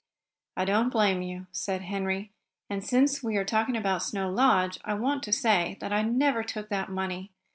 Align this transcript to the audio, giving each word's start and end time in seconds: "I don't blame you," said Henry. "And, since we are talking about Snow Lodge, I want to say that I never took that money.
"I 0.57 0.65
don't 0.65 0.89
blame 0.89 1.21
you," 1.21 1.45
said 1.51 1.83
Henry. 1.83 2.31
"And, 2.71 2.83
since 2.83 3.21
we 3.21 3.37
are 3.37 3.45
talking 3.45 3.77
about 3.77 4.01
Snow 4.01 4.31
Lodge, 4.31 4.79
I 4.83 4.95
want 4.95 5.21
to 5.21 5.31
say 5.31 5.77
that 5.79 5.93
I 5.93 6.01
never 6.01 6.41
took 6.43 6.69
that 6.69 6.89
money. 6.89 7.29